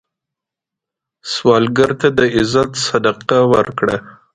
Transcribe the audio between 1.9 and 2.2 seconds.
ته د